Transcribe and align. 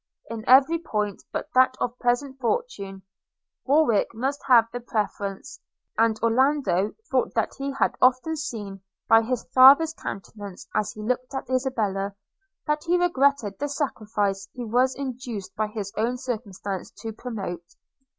In 0.31 0.43
every 0.49 0.79
point, 0.79 1.21
but 1.31 1.47
that 1.53 1.75
of 1.79 1.99
present 1.99 2.39
fortune, 2.39 3.03
Warwick 3.65 4.15
must 4.15 4.41
have 4.47 4.65
the 4.73 4.79
preference; 4.79 5.59
and 5.95 6.19
Orlando 6.23 6.93
thought 7.11 7.35
that 7.35 7.53
he 7.59 7.71
had 7.73 7.93
often 8.01 8.35
seen, 8.35 8.81
by 9.07 9.21
his 9.21 9.45
father's 9.53 9.93
countenance 9.93 10.67
as 10.73 10.91
he 10.93 11.03
looked 11.03 11.35
at 11.35 11.51
Isabella, 11.51 12.15
that 12.65 12.83
he 12.83 12.97
regretted 12.97 13.59
the 13.59 13.69
sacrifice 13.69 14.49
he 14.55 14.65
was 14.65 14.95
induced 14.95 15.55
by 15.55 15.67
his 15.67 15.93
own 15.95 16.17
circumstances 16.17 16.91
to 17.01 17.13
promote. 17.13 17.75